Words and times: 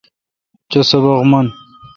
چو 0.69 0.79
سبق 0.89 1.05
من۔ 1.31 1.47